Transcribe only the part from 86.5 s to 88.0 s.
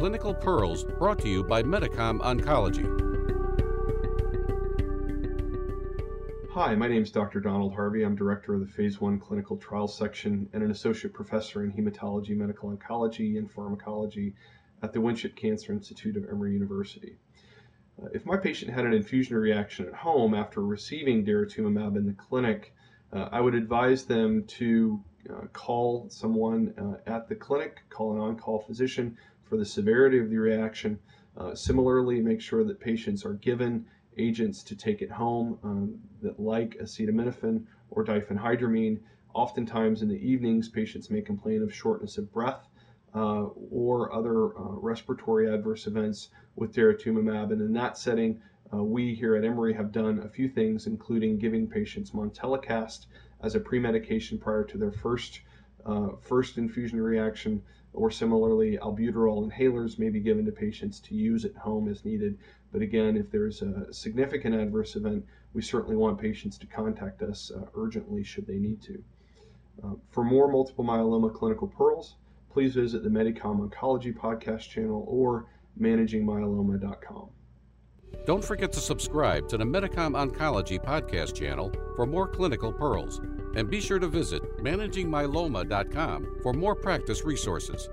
more practice resources.